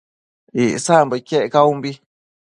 [0.65, 1.91] Icsambo iquec caunbi